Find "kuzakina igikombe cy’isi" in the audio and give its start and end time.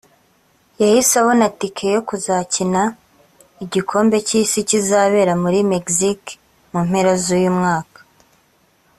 2.09-4.59